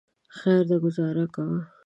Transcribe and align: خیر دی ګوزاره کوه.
خیر 0.37 0.61
دی 0.69 0.75
ګوزاره 0.83 1.25
کوه. 1.33 1.59